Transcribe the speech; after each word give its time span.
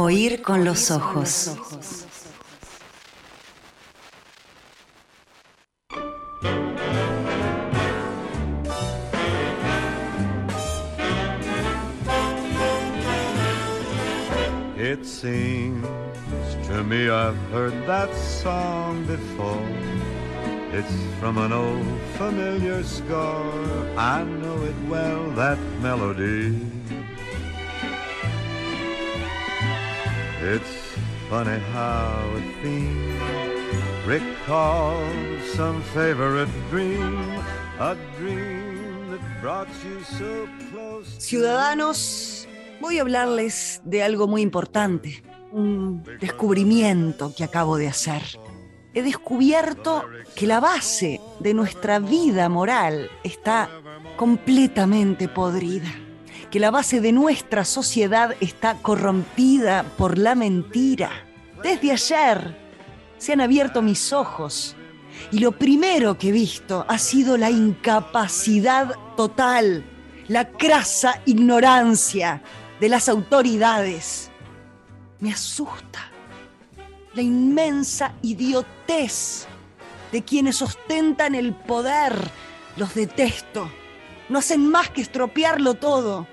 Oír 0.00 0.42
con 0.42 0.64
los 0.64 0.92
ojos. 0.92 1.56
It 14.76 15.04
seems 15.04 15.84
to 16.68 16.84
me 16.84 17.10
I've 17.10 17.36
heard 17.50 17.72
that 17.88 18.14
song 18.14 19.04
before. 19.04 19.60
It's 20.72 20.94
from 21.18 21.38
an 21.38 21.52
old 21.52 21.84
familiar 22.16 22.84
score. 22.84 23.88
I 23.96 24.22
know 24.22 24.62
it 24.62 24.76
well, 24.88 25.28
that 25.32 25.58
melody. 25.82 26.54
It's 30.40 30.94
funny 31.28 31.58
how 31.74 32.14
a 32.36 32.62
theme 32.62 33.18
recalls 34.06 35.44
some 35.56 35.82
favorite 35.92 36.48
dream, 36.70 37.18
a 37.80 37.96
dream 38.20 39.10
that 39.10 39.42
brought 39.42 39.68
you 39.84 40.00
so 40.16 40.46
close. 40.70 41.08
Ciudadanos, 41.18 42.46
voy 42.80 42.98
a 42.98 43.02
hablarles 43.02 43.82
de 43.84 44.04
algo 44.04 44.28
muy 44.28 44.42
importante, 44.42 45.24
un 45.50 46.04
descubrimiento 46.20 47.34
que 47.36 47.42
acabo 47.42 47.76
de 47.76 47.88
hacer. 47.88 48.22
He 48.94 49.02
descubierto 49.02 50.04
que 50.36 50.46
la 50.46 50.60
base 50.60 51.20
de 51.40 51.52
nuestra 51.52 51.98
vida 51.98 52.48
moral 52.48 53.10
está 53.24 53.68
completamente 54.16 55.26
podrida, 55.26 55.92
que 56.50 56.60
la 56.60 56.70
base 56.70 57.00
de 57.00 57.12
nuestra 57.12 57.64
sociedad 57.64 58.34
está 58.40 58.74
corrompida 58.74 59.84
por 59.96 60.18
la 60.18 60.34
mentira. 60.34 61.10
Desde 61.62 61.92
ayer 61.92 62.56
se 63.18 63.32
han 63.32 63.40
abierto 63.40 63.82
mis 63.82 64.12
ojos 64.12 64.76
y 65.30 65.40
lo 65.40 65.52
primero 65.52 66.16
que 66.16 66.28
he 66.28 66.32
visto 66.32 66.84
ha 66.88 66.98
sido 66.98 67.36
la 67.36 67.50
incapacidad 67.50 68.94
total, 69.16 69.84
la 70.28 70.48
crasa 70.48 71.20
ignorancia 71.26 72.42
de 72.80 72.88
las 72.88 73.08
autoridades. 73.08 74.30
Me 75.20 75.32
asusta 75.32 76.10
la 77.14 77.22
inmensa 77.22 78.14
idiotez 78.22 79.46
de 80.12 80.22
quienes 80.22 80.62
ostentan 80.62 81.34
el 81.34 81.52
poder. 81.52 82.12
Los 82.76 82.94
detesto. 82.94 83.68
No 84.28 84.38
hacen 84.38 84.68
más 84.68 84.90
que 84.90 85.00
estropearlo 85.00 85.74
todo. 85.74 86.26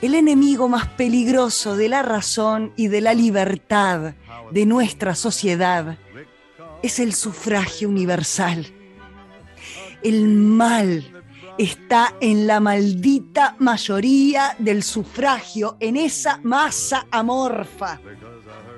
El 0.00 0.14
enemigo 0.14 0.68
más 0.68 0.86
peligroso 0.86 1.76
de 1.76 1.88
la 1.88 2.02
razón 2.02 2.72
y 2.76 2.86
de 2.86 3.00
la 3.00 3.14
libertad 3.14 4.14
de 4.52 4.64
nuestra 4.64 5.16
sociedad 5.16 5.98
es 6.82 7.00
el 7.00 7.14
sufragio 7.14 7.88
universal. 7.88 8.64
El 10.00 10.28
mal 10.28 11.04
está 11.58 12.14
en 12.20 12.46
la 12.46 12.60
maldita 12.60 13.56
mayoría 13.58 14.54
del 14.60 14.84
sufragio, 14.84 15.76
en 15.80 15.96
esa 15.96 16.38
masa 16.44 17.08
amorfa. 17.10 17.98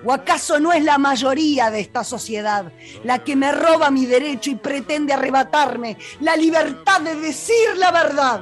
¿O 0.02 0.14
acaso 0.14 0.58
no 0.58 0.72
es 0.72 0.82
la 0.82 0.96
mayoría 0.96 1.70
de 1.70 1.80
esta 1.80 2.02
sociedad 2.02 2.72
la 3.04 3.18
que 3.18 3.36
me 3.36 3.52
roba 3.52 3.90
mi 3.90 4.06
derecho 4.06 4.50
y 4.50 4.54
pretende 4.54 5.12
arrebatarme 5.12 5.98
la 6.20 6.34
libertad 6.34 7.02
de 7.02 7.16
decir 7.16 7.76
la 7.76 7.90
verdad? 7.90 8.40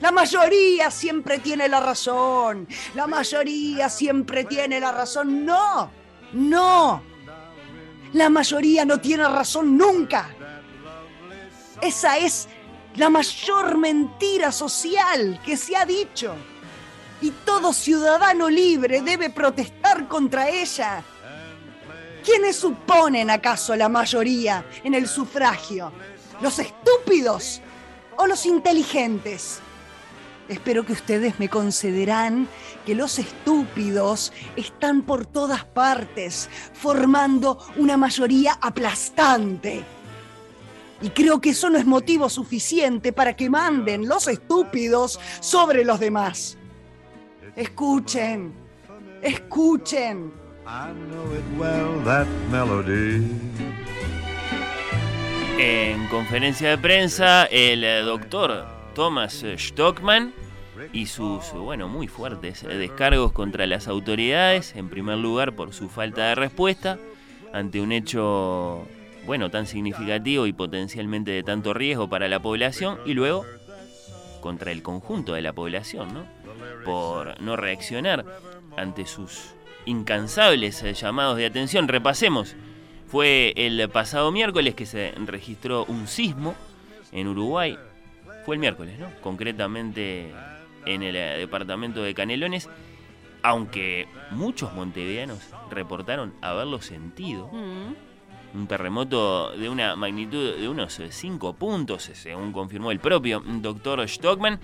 La 0.00 0.12
mayoría 0.12 0.90
siempre 0.90 1.38
tiene 1.38 1.68
la 1.68 1.80
razón. 1.80 2.68
La 2.94 3.06
mayoría 3.06 3.88
siempre 3.88 4.44
tiene 4.44 4.78
la 4.78 4.92
razón. 4.92 5.44
No, 5.44 5.90
no. 6.32 7.02
La 8.12 8.28
mayoría 8.28 8.84
no 8.84 9.00
tiene 9.00 9.28
razón 9.28 9.76
nunca. 9.76 10.30
Esa 11.82 12.18
es 12.18 12.48
la 12.96 13.10
mayor 13.10 13.76
mentira 13.76 14.52
social 14.52 15.40
que 15.44 15.56
se 15.56 15.76
ha 15.76 15.84
dicho. 15.84 16.34
Y 17.20 17.30
todo 17.30 17.72
ciudadano 17.72 18.48
libre 18.48 19.02
debe 19.02 19.30
protestar 19.30 20.06
contra 20.06 20.48
ella. 20.48 21.02
¿Quiénes 22.24 22.56
suponen 22.56 23.30
acaso 23.30 23.74
la 23.74 23.88
mayoría 23.88 24.64
en 24.84 24.94
el 24.94 25.08
sufragio? 25.08 25.92
¿Los 26.40 26.60
estúpidos 26.60 27.60
o 28.16 28.26
los 28.26 28.46
inteligentes? 28.46 29.60
Espero 30.48 30.86
que 30.86 30.94
ustedes 30.94 31.38
me 31.38 31.50
concederán 31.50 32.48
que 32.86 32.94
los 32.94 33.18
estúpidos 33.18 34.32
están 34.56 35.02
por 35.02 35.26
todas 35.26 35.64
partes, 35.64 36.48
formando 36.72 37.58
una 37.76 37.98
mayoría 37.98 38.58
aplastante. 38.60 39.84
Y 41.02 41.10
creo 41.10 41.40
que 41.40 41.50
eso 41.50 41.68
no 41.68 41.78
es 41.78 41.84
motivo 41.84 42.30
suficiente 42.30 43.12
para 43.12 43.36
que 43.36 43.50
manden 43.50 44.08
los 44.08 44.26
estúpidos 44.26 45.20
sobre 45.40 45.84
los 45.84 46.00
demás. 46.00 46.56
Escuchen, 47.54 48.54
escuchen. 49.20 50.32
I 50.66 50.92
know 51.10 51.34
it 51.34 51.44
well, 51.58 52.04
that 52.04 52.26
melody. 52.50 53.26
En 55.58 56.06
conferencia 56.08 56.70
de 56.70 56.78
prensa, 56.78 57.44
el 57.46 57.82
doctor 58.06 58.77
Thomas 58.94 59.44
Stockman 59.56 60.32
y 60.92 61.06
sus, 61.06 61.52
bueno, 61.52 61.88
muy 61.88 62.08
fuertes 62.08 62.62
descargos 62.62 63.32
contra 63.32 63.66
las 63.66 63.88
autoridades, 63.88 64.74
en 64.76 64.88
primer 64.88 65.18
lugar 65.18 65.54
por 65.54 65.72
su 65.72 65.88
falta 65.88 66.28
de 66.28 66.34
respuesta 66.34 66.98
ante 67.52 67.80
un 67.80 67.92
hecho, 67.92 68.86
bueno, 69.26 69.50
tan 69.50 69.66
significativo 69.66 70.46
y 70.46 70.52
potencialmente 70.52 71.30
de 71.30 71.42
tanto 71.42 71.74
riesgo 71.74 72.08
para 72.08 72.28
la 72.28 72.40
población, 72.40 72.98
y 73.06 73.14
luego 73.14 73.44
contra 74.40 74.70
el 74.70 74.82
conjunto 74.82 75.34
de 75.34 75.42
la 75.42 75.52
población, 75.52 76.14
¿no? 76.14 76.24
Por 76.84 77.40
no 77.40 77.56
reaccionar 77.56 78.24
ante 78.76 79.06
sus 79.06 79.54
incansables 79.84 80.82
eh, 80.82 80.94
llamados 80.94 81.36
de 81.36 81.46
atención. 81.46 81.88
Repasemos. 81.88 82.54
Fue 83.06 83.54
el 83.56 83.88
pasado 83.88 84.30
miércoles 84.30 84.74
que 84.74 84.86
se 84.86 85.12
registró 85.24 85.86
un 85.86 86.06
sismo 86.06 86.54
en 87.10 87.26
Uruguay. 87.26 87.78
Fue 88.48 88.54
el 88.54 88.60
miércoles, 88.60 88.98
¿no? 88.98 89.10
Concretamente 89.20 90.32
en 90.86 91.02
el 91.02 91.16
eh, 91.16 91.36
departamento 91.36 92.02
de 92.02 92.14
Canelones. 92.14 92.70
Aunque 93.42 94.08
muchos 94.30 94.72
montevideanos 94.72 95.38
reportaron 95.70 96.32
haberlo 96.40 96.80
sentido. 96.80 97.50
Un 97.50 98.66
terremoto 98.66 99.50
de 99.50 99.68
una 99.68 99.96
magnitud 99.96 100.56
de 100.56 100.66
unos 100.66 100.98
5 101.10 101.52
puntos, 101.56 102.04
según 102.04 102.52
confirmó 102.52 102.90
el 102.90 103.00
propio 103.00 103.42
doctor 103.44 104.08
Stockman. 104.08 104.58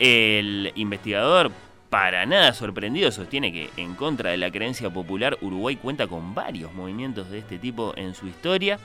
El 0.00 0.72
investigador, 0.74 1.52
para 1.88 2.26
nada 2.26 2.52
sorprendido, 2.52 3.12
sostiene 3.12 3.52
que 3.52 3.70
en 3.76 3.94
contra 3.94 4.32
de 4.32 4.38
la 4.38 4.50
creencia 4.50 4.90
popular, 4.90 5.38
Uruguay 5.40 5.76
cuenta 5.76 6.08
con 6.08 6.34
varios 6.34 6.74
movimientos 6.74 7.30
de 7.30 7.38
este 7.38 7.60
tipo 7.60 7.94
en 7.96 8.12
su 8.12 8.26
historia. 8.26 8.80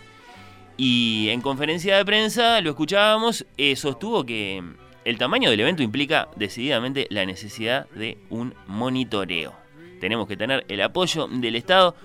Y 0.78 1.30
en 1.30 1.42
conferencia 1.42 1.98
de 1.98 2.06
prensa, 2.06 2.60
lo 2.62 2.72
escuchábamos, 2.72 3.46
eh, 3.58 3.76
sostuvo 3.76 4.26
que 4.26 4.62
el 5.06 5.18
tamaño 5.18 5.50
del 5.50 5.60
evento 5.60 5.84
implica 5.84 6.28
decididamente 6.36 7.08
la 7.10 7.26
necesidad 7.26 7.88
de 7.92 8.18
un 8.30 8.54
monitoreo. 8.68 9.54
Tenemos 10.02 10.28
que 10.28 10.36
tener 10.36 10.66
el 10.68 10.82
apoyo 10.82 11.28
del 11.28 11.56
Estado 11.56 11.96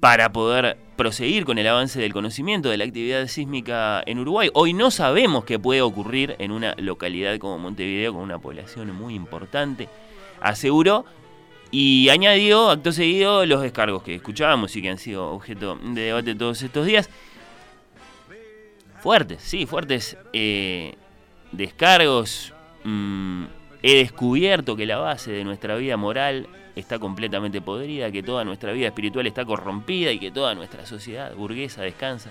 para 0.00 0.32
poder 0.32 0.78
proseguir 0.96 1.44
con 1.44 1.58
el 1.58 1.68
avance 1.68 2.00
del 2.00 2.12
conocimiento 2.12 2.70
de 2.70 2.76
la 2.76 2.84
actividad 2.84 3.26
sísmica 3.26 4.02
en 4.06 4.18
Uruguay. 4.18 4.50
Hoy 4.54 4.72
no 4.72 4.90
sabemos 4.90 5.44
qué 5.44 5.58
puede 5.58 5.82
ocurrir 5.82 6.34
en 6.38 6.50
una 6.50 6.74
localidad 6.78 7.38
como 7.38 7.58
Montevideo 7.58 8.12
con 8.14 8.22
una 8.22 8.38
población 8.38 8.94
muy 8.94 9.14
importante, 9.14 9.88
aseguró 10.40 11.04
y 11.70 12.08
añadió 12.08 12.70
acto 12.70 12.92
seguido 12.92 13.46
los 13.46 13.62
descargos 13.62 14.02
que 14.02 14.14
escuchábamos 14.14 14.74
y 14.76 14.82
que 14.82 14.90
han 14.90 14.98
sido 14.98 15.30
objeto 15.30 15.78
de 15.82 16.00
debate 16.00 16.34
todos 16.34 16.62
estos 16.62 16.86
días. 16.86 17.08
Fuertes, 19.02 19.42
sí, 19.42 19.66
fuertes 19.66 20.16
eh, 20.32 20.94
descargos. 21.50 22.54
Mm, 22.84 23.46
he 23.82 23.96
descubierto 23.96 24.76
que 24.76 24.86
la 24.86 24.98
base 24.98 25.32
de 25.32 25.42
nuestra 25.42 25.74
vida 25.74 25.96
moral 25.96 26.46
está 26.76 27.00
completamente 27.00 27.60
podrida, 27.60 28.12
que 28.12 28.22
toda 28.22 28.44
nuestra 28.44 28.70
vida 28.70 28.86
espiritual 28.86 29.26
está 29.26 29.44
corrompida 29.44 30.12
y 30.12 30.20
que 30.20 30.30
toda 30.30 30.54
nuestra 30.54 30.86
sociedad 30.86 31.34
burguesa 31.34 31.82
descansa 31.82 32.30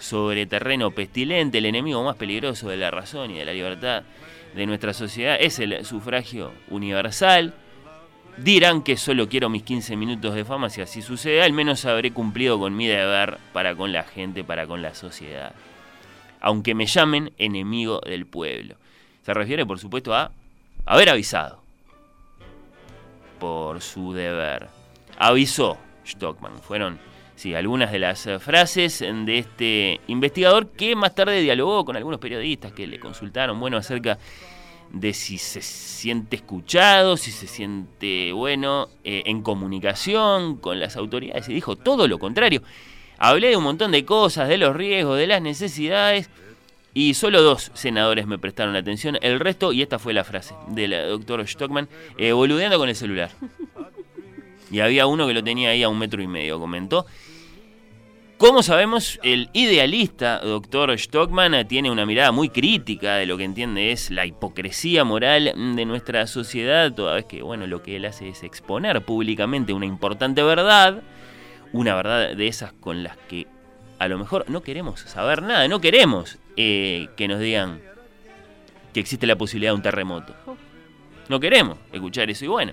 sobre 0.00 0.44
terreno 0.44 0.90
pestilente, 0.90 1.56
el 1.56 1.64
enemigo 1.64 2.04
más 2.04 2.16
peligroso 2.16 2.68
de 2.68 2.76
la 2.76 2.90
razón 2.90 3.30
y 3.30 3.38
de 3.38 3.46
la 3.46 3.54
libertad 3.54 4.02
de 4.54 4.66
nuestra 4.66 4.92
sociedad 4.92 5.38
es 5.40 5.60
el 5.60 5.82
sufragio 5.86 6.52
universal. 6.68 7.54
Dirán 8.36 8.82
que 8.82 8.98
solo 8.98 9.30
quiero 9.30 9.48
mis 9.48 9.62
15 9.62 9.96
minutos 9.96 10.34
de 10.34 10.44
fama, 10.44 10.68
si 10.68 10.82
así 10.82 11.00
sucede, 11.00 11.42
al 11.42 11.54
menos 11.54 11.86
habré 11.86 12.12
cumplido 12.12 12.58
con 12.58 12.76
mi 12.76 12.86
deber 12.86 13.38
para 13.54 13.74
con 13.74 13.92
la 13.92 14.02
gente, 14.02 14.44
para 14.44 14.66
con 14.66 14.82
la 14.82 14.94
sociedad. 14.94 15.54
Aunque 16.42 16.74
me 16.74 16.86
llamen 16.86 17.32
enemigo 17.38 18.00
del 18.04 18.26
pueblo. 18.26 18.74
Se 19.24 19.32
refiere, 19.32 19.64
por 19.64 19.78
supuesto, 19.78 20.12
a 20.14 20.32
haber 20.84 21.08
avisado 21.08 21.62
por 23.38 23.80
su 23.80 24.12
deber. 24.12 24.68
Avisó 25.18 25.78
Stockman. 26.04 26.58
Fueron 26.58 26.98
sí, 27.36 27.54
algunas 27.54 27.92
de 27.92 28.00
las 28.00 28.26
eh, 28.26 28.38
frases 28.40 28.98
de 29.00 29.38
este 29.38 30.00
investigador 30.08 30.70
que 30.70 30.96
más 30.96 31.14
tarde 31.14 31.40
dialogó 31.40 31.84
con 31.84 31.96
algunos 31.96 32.18
periodistas 32.18 32.72
que 32.72 32.86
le 32.86 32.98
consultaron, 32.98 33.58
bueno, 33.58 33.76
acerca 33.76 34.18
de 34.92 35.14
si 35.14 35.38
se 35.38 35.62
siente 35.62 36.36
escuchado, 36.36 37.16
si 37.16 37.30
se 37.30 37.46
siente, 37.46 38.32
bueno, 38.32 38.88
eh, 39.04 39.22
en 39.26 39.42
comunicación 39.42 40.56
con 40.56 40.80
las 40.80 40.96
autoridades. 40.96 41.48
Y 41.48 41.54
dijo 41.54 41.76
todo 41.76 42.06
lo 42.08 42.18
contrario. 42.18 42.62
Hablé 43.24 43.50
de 43.50 43.56
un 43.56 43.62
montón 43.62 43.92
de 43.92 44.04
cosas, 44.04 44.48
de 44.48 44.58
los 44.58 44.74
riesgos, 44.74 45.16
de 45.16 45.28
las 45.28 45.40
necesidades, 45.40 46.28
y 46.92 47.14
solo 47.14 47.40
dos 47.40 47.70
senadores 47.72 48.26
me 48.26 48.36
prestaron 48.36 48.74
atención. 48.74 49.16
El 49.22 49.38
resto, 49.38 49.72
y 49.72 49.80
esta 49.80 50.00
fue 50.00 50.12
la 50.12 50.24
frase 50.24 50.56
del 50.66 50.90
doctor 50.90 51.46
Stockman, 51.46 51.88
eh, 52.18 52.32
boludeando 52.32 52.78
con 52.78 52.88
el 52.88 52.96
celular. 52.96 53.30
Y 54.72 54.80
había 54.80 55.06
uno 55.06 55.28
que 55.28 55.34
lo 55.34 55.44
tenía 55.44 55.70
ahí 55.70 55.84
a 55.84 55.88
un 55.88 56.00
metro 56.00 56.20
y 56.20 56.26
medio, 56.26 56.58
comentó. 56.58 57.06
Como 58.38 58.60
sabemos, 58.64 59.20
el 59.22 59.50
idealista 59.52 60.40
doctor 60.40 60.98
Stockman 60.98 61.68
tiene 61.68 61.92
una 61.92 62.04
mirada 62.04 62.32
muy 62.32 62.48
crítica 62.48 63.14
de 63.14 63.26
lo 63.26 63.36
que 63.36 63.44
entiende 63.44 63.92
es 63.92 64.10
la 64.10 64.26
hipocresía 64.26 65.04
moral 65.04 65.52
de 65.76 65.84
nuestra 65.84 66.26
sociedad, 66.26 66.92
toda 66.92 67.14
vez 67.14 67.26
que 67.26 67.42
bueno, 67.42 67.68
lo 67.68 67.84
que 67.84 67.94
él 67.94 68.04
hace 68.04 68.30
es 68.30 68.42
exponer 68.42 69.04
públicamente 69.04 69.72
una 69.72 69.86
importante 69.86 70.42
verdad, 70.42 71.04
una 71.72 71.94
verdad 71.94 72.34
de 72.34 72.48
esas 72.48 72.72
con 72.72 73.02
las 73.02 73.16
que 73.28 73.46
a 73.98 74.08
lo 74.08 74.18
mejor 74.18 74.44
no 74.48 74.62
queremos 74.62 75.00
saber 75.00 75.42
nada, 75.42 75.68
no 75.68 75.80
queremos 75.80 76.38
eh, 76.56 77.08
que 77.16 77.28
nos 77.28 77.40
digan 77.40 77.80
que 78.92 79.00
existe 79.00 79.26
la 79.26 79.36
posibilidad 79.36 79.72
de 79.72 79.76
un 79.76 79.82
terremoto. 79.82 80.34
No 81.28 81.40
queremos 81.40 81.78
escuchar 81.92 82.30
eso 82.30 82.44
y 82.44 82.48
bueno, 82.48 82.72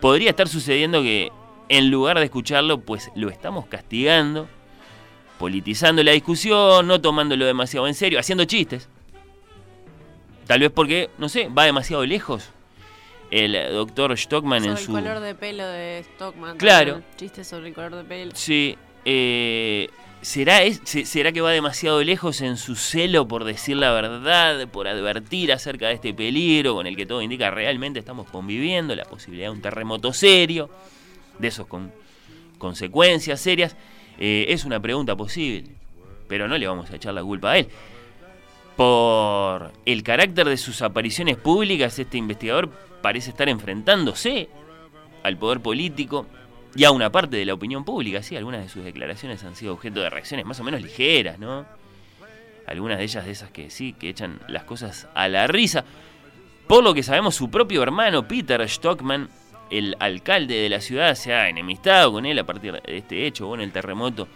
podría 0.00 0.30
estar 0.30 0.48
sucediendo 0.48 1.00
que 1.02 1.30
en 1.68 1.90
lugar 1.90 2.18
de 2.18 2.24
escucharlo, 2.24 2.80
pues 2.80 3.10
lo 3.14 3.30
estamos 3.30 3.66
castigando 3.66 4.48
politizando 5.42 6.04
la 6.04 6.12
discusión, 6.12 6.86
no 6.86 7.00
tomándolo 7.00 7.44
demasiado 7.44 7.88
en 7.88 7.94
serio, 7.94 8.20
haciendo 8.20 8.44
chistes. 8.44 8.88
Tal 10.46 10.60
vez 10.60 10.70
porque, 10.70 11.10
no 11.18 11.28
sé, 11.28 11.48
va 11.48 11.64
demasiado 11.64 12.06
lejos 12.06 12.50
el 13.32 13.72
doctor 13.72 14.16
Stockman 14.16 14.64
en 14.64 14.76
su... 14.76 14.94
el 14.94 15.02
color 15.02 15.20
de 15.20 15.34
pelo 15.34 15.66
de 15.66 16.04
Stockman. 16.04 16.58
Claro. 16.58 17.02
Chistes 17.16 17.48
sobre 17.48 17.68
el 17.68 17.74
color 17.74 17.96
de 17.96 18.04
pelo. 18.04 18.32
Sí. 18.34 18.76
Eh, 19.06 19.88
¿será, 20.20 20.60
¿Será 20.84 21.32
que 21.32 21.40
va 21.40 21.50
demasiado 21.50 22.04
lejos 22.04 22.42
en 22.42 22.58
su 22.58 22.76
celo 22.76 23.26
por 23.26 23.44
decir 23.44 23.78
la 23.78 23.90
verdad, 23.92 24.68
por 24.68 24.86
advertir 24.86 25.50
acerca 25.50 25.88
de 25.88 25.94
este 25.94 26.12
peligro 26.12 26.74
con 26.74 26.86
el 26.86 26.94
que 26.94 27.06
todo 27.06 27.22
indica 27.22 27.50
realmente 27.50 27.98
estamos 27.98 28.28
conviviendo, 28.28 28.94
la 28.94 29.04
posibilidad 29.04 29.48
de 29.48 29.56
un 29.56 29.62
terremoto 29.62 30.12
serio, 30.12 30.68
de 31.38 31.48
esos 31.48 31.66
con 31.66 31.90
consecuencias 32.58 33.40
serias? 33.40 33.76
Eh, 34.18 34.44
es 34.48 34.66
una 34.66 34.78
pregunta 34.78 35.16
posible, 35.16 35.70
pero 36.28 36.48
no 36.48 36.58
le 36.58 36.66
vamos 36.66 36.90
a 36.90 36.96
echar 36.96 37.14
la 37.14 37.22
culpa 37.22 37.52
a 37.52 37.58
él. 37.58 37.68
Por 38.82 39.70
el 39.86 40.02
carácter 40.02 40.48
de 40.48 40.56
sus 40.56 40.82
apariciones 40.82 41.36
públicas, 41.36 41.96
este 42.00 42.18
investigador 42.18 42.68
parece 43.00 43.30
estar 43.30 43.48
enfrentándose 43.48 44.48
al 45.22 45.36
poder 45.36 45.60
político 45.60 46.26
y 46.74 46.82
a 46.82 46.90
una 46.90 47.12
parte 47.12 47.36
de 47.36 47.44
la 47.44 47.54
opinión 47.54 47.84
pública. 47.84 48.24
Sí, 48.24 48.36
algunas 48.36 48.60
de 48.60 48.68
sus 48.68 48.82
declaraciones 48.82 49.44
han 49.44 49.54
sido 49.54 49.74
objeto 49.74 50.00
de 50.00 50.10
reacciones 50.10 50.46
más 50.46 50.58
o 50.58 50.64
menos 50.64 50.82
ligeras, 50.82 51.38
¿no? 51.38 51.64
Algunas 52.66 52.98
de 52.98 53.04
ellas 53.04 53.24
de 53.24 53.30
esas 53.30 53.52
que 53.52 53.70
sí, 53.70 53.92
que 53.92 54.08
echan 54.08 54.40
las 54.48 54.64
cosas 54.64 55.06
a 55.14 55.28
la 55.28 55.46
risa. 55.46 55.84
Por 56.66 56.82
lo 56.82 56.92
que 56.92 57.04
sabemos, 57.04 57.36
su 57.36 57.52
propio 57.52 57.84
hermano, 57.84 58.26
Peter 58.26 58.68
Stockman, 58.68 59.28
el 59.70 59.94
alcalde 60.00 60.56
de 60.56 60.68
la 60.68 60.80
ciudad 60.80 61.14
se 61.14 61.32
ha 61.32 61.48
enemistado 61.48 62.10
con 62.10 62.26
él 62.26 62.36
a 62.36 62.44
partir 62.44 62.72
de 62.72 62.96
este 62.96 63.28
hecho, 63.28 63.46
bueno, 63.46 63.62
el 63.62 63.70
terremoto 63.70 64.26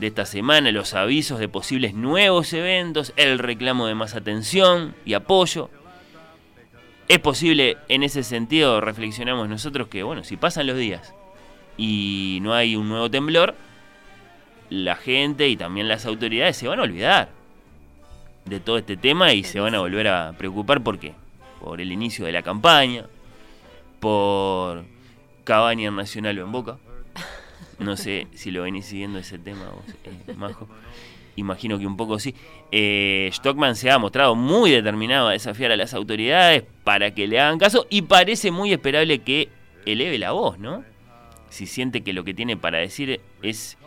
de 0.00 0.06
esta 0.06 0.24
semana, 0.24 0.72
los 0.72 0.94
avisos 0.94 1.38
de 1.38 1.48
posibles 1.48 1.94
nuevos 1.94 2.52
eventos, 2.54 3.12
el 3.16 3.38
reclamo 3.38 3.86
de 3.86 3.94
más 3.94 4.14
atención 4.14 4.94
y 5.04 5.12
apoyo. 5.12 5.68
Es 7.06 7.18
posible, 7.18 7.76
en 7.88 8.02
ese 8.02 8.22
sentido, 8.22 8.80
reflexionamos 8.80 9.48
nosotros 9.48 9.88
que, 9.88 10.02
bueno, 10.02 10.24
si 10.24 10.36
pasan 10.36 10.66
los 10.66 10.78
días 10.78 11.14
y 11.76 12.38
no 12.40 12.54
hay 12.54 12.76
un 12.76 12.88
nuevo 12.88 13.10
temblor, 13.10 13.54
la 14.70 14.96
gente 14.96 15.48
y 15.48 15.56
también 15.56 15.86
las 15.86 16.06
autoridades 16.06 16.56
se 16.56 16.66
van 16.66 16.80
a 16.80 16.84
olvidar 16.84 17.28
de 18.46 18.58
todo 18.58 18.78
este 18.78 18.96
tema 18.96 19.34
y 19.34 19.44
se 19.44 19.60
van 19.60 19.74
a 19.74 19.80
volver 19.80 20.08
a 20.08 20.32
preocupar 20.32 20.82
por 20.82 20.98
qué, 20.98 21.12
por 21.60 21.80
el 21.80 21.92
inicio 21.92 22.24
de 22.24 22.32
la 22.32 22.42
campaña, 22.42 23.04
por 23.98 24.84
Cabaña 25.44 25.90
Nacional 25.90 26.38
o 26.38 26.44
en 26.44 26.52
Boca. 26.52 26.78
No 27.80 27.96
sé 27.96 28.26
si 28.34 28.50
lo 28.50 28.62
venís 28.62 28.86
siguiendo 28.86 29.18
ese 29.18 29.38
tema 29.38 29.72
eh, 30.04 30.34
Majo. 30.36 30.68
Imagino 31.36 31.78
que 31.78 31.86
un 31.86 31.96
poco 31.96 32.18
sí. 32.18 32.34
Eh, 32.70 33.30
Stockman 33.32 33.74
se 33.74 33.90
ha 33.90 33.98
mostrado 33.98 34.34
muy 34.34 34.70
determinado 34.70 35.28
a 35.28 35.32
desafiar 35.32 35.72
a 35.72 35.76
las 35.76 35.94
autoridades 35.94 36.64
para 36.84 37.14
que 37.14 37.26
le 37.26 37.40
hagan 37.40 37.58
caso 37.58 37.86
y 37.88 38.02
parece 38.02 38.50
muy 38.50 38.72
esperable 38.72 39.20
que 39.20 39.48
eleve 39.86 40.18
la 40.18 40.32
voz, 40.32 40.58
¿no? 40.58 40.84
Si 41.48 41.66
siente 41.66 42.02
que 42.02 42.12
lo 42.12 42.24
que 42.24 42.34
tiene 42.34 42.56
para 42.56 42.78
decir 42.78 43.20
es 43.42 43.78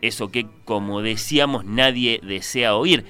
eso 0.00 0.30
que, 0.30 0.46
como 0.64 1.02
decíamos, 1.02 1.64
nadie 1.64 2.20
desea 2.22 2.76
oír 2.76 3.04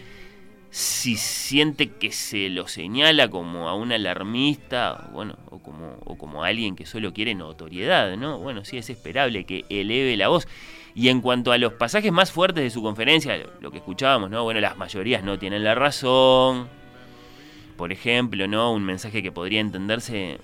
si 0.77 1.17
siente 1.17 1.89
que 1.89 2.13
se 2.13 2.51
lo 2.51 2.69
señala 2.69 3.31
como 3.31 3.71
a 3.71 3.75
un 3.75 3.93
alarmista, 3.93 5.09
bueno, 5.11 5.39
o 5.51 5.59
como, 5.59 5.97
o 6.05 6.19
como 6.19 6.45
a 6.45 6.49
alguien 6.49 6.77
que 6.77 6.85
solo 6.85 7.15
quiere 7.15 7.35
notoriedad, 7.35 8.15
¿no? 8.19 8.39
Bueno, 8.41 8.63
sí 8.67 8.77
es 8.77 8.91
esperable 8.91 9.47
que 9.47 9.65
eleve 9.71 10.19
la 10.19 10.29
voz. 10.29 10.47
Y 10.95 11.09
en 11.09 11.23
cuanto 11.23 11.53
a 11.53 11.57
los 11.57 11.73
pasajes 11.73 12.13
más 12.13 12.31
fuertes 12.31 12.63
de 12.63 12.69
su 12.69 12.83
conferencia, 12.83 13.39
lo 13.63 13.71
que 13.71 13.79
escuchábamos, 13.79 14.29
¿no? 14.29 14.45
Bueno, 14.45 14.61
las 14.61 14.77
mayorías 14.77 15.25
no 15.25 15.39
tienen 15.39 15.65
la 15.65 15.75
razón. 15.75 16.69
Por 17.79 17.91
ejemplo, 17.91 18.47
¿no? 18.47 18.71
Un 18.71 18.85
mensaje 18.85 19.23
que 19.23 19.33
podría 19.33 19.61
entenderse 19.61 20.37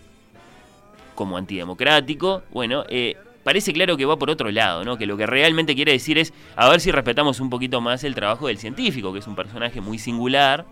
como 1.14 1.36
antidemocrático. 1.36 2.42
Bueno, 2.52 2.84
eh, 2.88 3.18
parece 3.42 3.72
claro 3.72 3.96
que 3.96 4.04
va 4.04 4.18
por 4.18 4.30
otro 4.30 4.50
lado, 4.50 4.84
¿no? 4.84 4.96
Que 4.96 5.06
lo 5.06 5.16
que 5.16 5.26
realmente 5.26 5.74
quiere 5.74 5.92
decir 5.92 6.18
es 6.18 6.32
a 6.56 6.68
ver 6.68 6.80
si 6.80 6.90
respetamos 6.90 7.40
un 7.40 7.50
poquito 7.50 7.80
más 7.80 8.04
el 8.04 8.14
trabajo 8.14 8.46
del 8.46 8.58
científico, 8.58 9.12
que 9.12 9.18
es 9.20 9.26
un 9.26 9.36
personaje 9.36 9.80
muy 9.80 9.98
singular, 9.98 10.66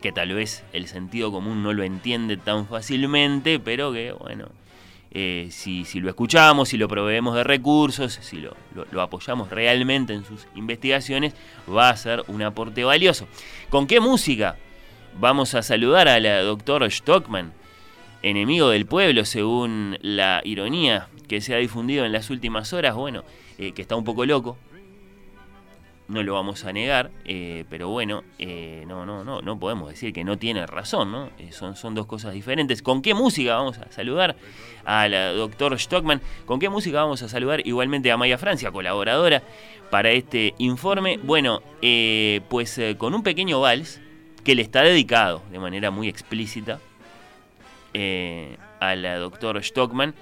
que 0.00 0.12
tal 0.12 0.34
vez 0.34 0.64
el 0.72 0.86
sentido 0.86 1.32
común 1.32 1.62
no 1.62 1.72
lo 1.72 1.82
entiende 1.82 2.36
tan 2.36 2.66
fácilmente, 2.66 3.58
pero 3.58 3.92
que, 3.92 4.12
bueno, 4.12 4.48
eh, 5.16 5.48
si, 5.50 5.84
lo 6.00 6.08
escuchamos, 6.08 6.68
si 6.68 6.76
lo 6.76 6.88
proveemos 6.88 7.36
de 7.36 7.44
recursos, 7.44 8.18
si 8.20 8.38
lo, 8.38 8.56
lo, 8.90 9.00
apoyamos 9.00 9.48
realmente 9.48 10.12
en 10.12 10.24
sus 10.24 10.48
investigaciones, 10.56 11.34
va 11.72 11.88
a 11.88 11.96
ser 11.96 12.24
un 12.26 12.42
aporte 12.42 12.82
valioso. 12.82 13.28
¿Con 13.70 13.86
qué 13.86 14.00
música? 14.00 14.56
Vamos 15.20 15.54
a 15.54 15.62
saludar 15.62 16.08
a 16.08 16.18
la 16.18 16.42
doctora 16.42 16.90
Stockman, 16.90 17.52
enemigo 18.24 18.70
del 18.70 18.86
pueblo, 18.86 19.24
según 19.24 19.98
la 20.00 20.40
ironía 20.44 21.08
que 21.28 21.40
se 21.40 21.54
ha 21.54 21.58
difundido 21.58 22.04
en 22.04 22.12
las 22.12 22.30
últimas 22.30 22.72
horas, 22.72 22.94
bueno, 22.94 23.22
eh, 23.58 23.72
que 23.72 23.82
está 23.82 23.96
un 23.96 24.04
poco 24.04 24.24
loco. 24.24 24.56
No 26.06 26.22
lo 26.22 26.34
vamos 26.34 26.64
a 26.64 26.72
negar, 26.72 27.10
eh, 27.24 27.64
pero 27.70 27.88
bueno, 27.88 28.24
eh, 28.38 28.84
no, 28.86 29.06
no, 29.06 29.24
no, 29.24 29.40
no 29.40 29.58
podemos 29.58 29.88
decir 29.88 30.12
que 30.12 30.22
no 30.22 30.36
tiene 30.36 30.66
razón, 30.66 31.10
¿no? 31.10 31.30
son, 31.50 31.76
son 31.76 31.94
dos 31.94 32.06
cosas 32.06 32.34
diferentes. 32.34 32.82
¿Con 32.82 33.00
qué 33.00 33.14
música 33.14 33.56
vamos 33.56 33.78
a 33.78 33.90
saludar 33.90 34.36
al 34.84 35.12
doctor 35.36 35.78
Stockman? 35.78 36.20
¿Con 36.44 36.60
qué 36.60 36.68
música 36.68 37.02
vamos 37.02 37.22
a 37.22 37.28
saludar 37.28 37.66
igualmente 37.66 38.10
a 38.10 38.18
Maya 38.18 38.36
Francia, 38.36 38.70
colaboradora 38.70 39.42
para 39.90 40.10
este 40.10 40.54
informe? 40.58 41.18
Bueno, 41.22 41.62
pues 42.50 42.78
con 42.98 43.14
un 43.14 43.22
pequeño 43.22 43.60
vals 43.60 44.00
que 44.44 44.54
le 44.54 44.60
está 44.60 44.82
dedicado 44.82 45.42
de 45.50 45.58
manera 45.58 45.90
muy 45.90 46.08
explícita 46.08 46.80
al 47.94 49.02
doctor 49.20 49.62
Stockman 49.62 50.14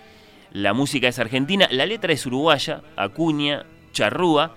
la 0.52 0.74
música 0.74 1.08
es 1.08 1.18
argentina, 1.18 1.66
la 1.70 1.86
letra 1.86 2.12
es 2.12 2.26
uruguaya, 2.26 2.82
Acuña, 2.96 3.64
Charrúa, 3.92 4.54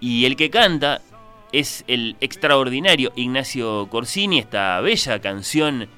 y 0.00 0.24
el 0.24 0.34
que 0.34 0.50
canta 0.50 1.00
es 1.52 1.84
el 1.86 2.16
extraordinario 2.20 3.12
Ignacio 3.14 3.88
Corsini, 3.88 4.40
esta 4.40 4.80
bella 4.80 5.20
canción 5.20 5.88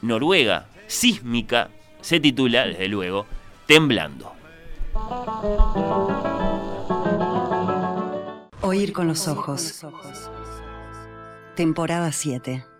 noruega, 0.00 0.66
sísmica, 0.88 1.70
se 2.00 2.18
titula, 2.18 2.66
desde 2.66 2.88
luego, 2.88 3.26
Temblando. 3.66 4.32
Oír 8.62 8.92
con 8.92 9.06
los 9.06 9.28
ojos. 9.28 9.86
Temporada 11.54 12.10
7. 12.10 12.71